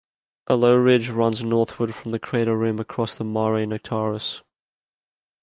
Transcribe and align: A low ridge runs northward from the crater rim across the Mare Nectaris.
A 0.47 0.55
low 0.55 0.75
ridge 0.77 1.09
runs 1.09 1.43
northward 1.43 1.93
from 1.93 2.09
the 2.09 2.17
crater 2.17 2.57
rim 2.57 2.79
across 2.79 3.15
the 3.19 3.23
Mare 3.23 3.67
Nectaris. 3.67 4.41